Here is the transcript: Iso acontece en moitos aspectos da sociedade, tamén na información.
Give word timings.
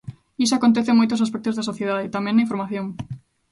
Iso 0.43 0.53
acontece 0.55 0.89
en 0.91 0.99
moitos 0.99 1.23
aspectos 1.25 1.55
da 1.55 1.67
sociedade, 1.69 2.13
tamén 2.15 2.33
na 2.35 2.45
información. 2.47 2.85